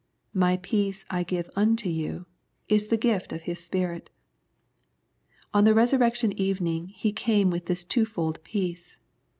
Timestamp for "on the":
5.53-5.75